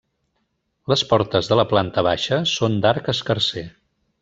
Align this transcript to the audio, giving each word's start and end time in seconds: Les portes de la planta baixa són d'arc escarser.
Les 0.93 1.03
portes 1.11 1.51
de 1.51 1.59
la 1.61 1.67
planta 1.75 2.05
baixa 2.09 2.41
són 2.55 2.79
d'arc 2.87 3.13
escarser. 3.17 3.67